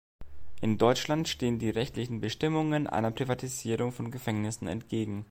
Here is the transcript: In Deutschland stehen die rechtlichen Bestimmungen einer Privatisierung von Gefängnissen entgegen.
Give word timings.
In 0.61 0.79
Deutschland 0.79 1.27
stehen 1.27 1.59
die 1.59 1.69
rechtlichen 1.69 2.21
Bestimmungen 2.21 2.87
einer 2.87 3.11
Privatisierung 3.11 3.91
von 3.91 4.09
Gefängnissen 4.09 4.67
entgegen. 4.67 5.19